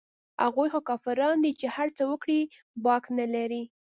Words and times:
هغوى 0.43 0.67
خو 0.73 0.79
کافران 0.89 1.35
دي 1.43 1.51
چې 1.59 1.67
هرڅه 1.75 2.03
وکړي 2.11 2.39
باک 2.85 3.03
نه 3.17 3.25
لري. 3.33 3.63